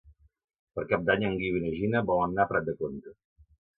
Per 0.77 0.85
Cap 0.93 1.03
d'Any 1.09 1.25
en 1.29 1.37
Guiu 1.41 1.59
i 1.59 1.63
na 1.65 1.73
Gina 1.75 2.01
volen 2.09 2.35
anar 2.35 2.47
a 2.47 2.51
Prat 2.53 2.67
de 2.71 2.77
Comte. 2.81 3.15